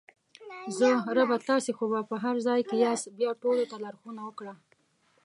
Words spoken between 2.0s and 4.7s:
په هر ځای کې یاست بیا ټولو ته لارښوونه وکړه!